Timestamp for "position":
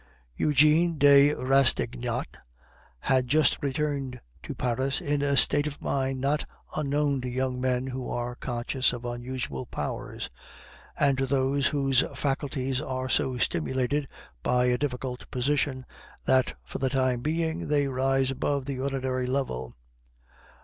15.29-15.85